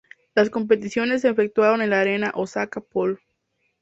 [0.33, 3.19] Las competiciones se efectuaron en la Arena Osaka Pool.